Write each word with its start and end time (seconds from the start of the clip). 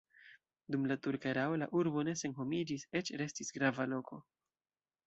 Dum 0.75 0.87
la 0.91 0.97
turka 1.07 1.29
erao 1.33 1.59
la 1.65 1.67
urbo 1.81 2.05
ne 2.09 2.17
senhomiĝis, 2.23 2.89
eĉ 3.03 3.13
restis 3.25 3.57
grava 3.61 3.89
loko. 3.95 4.25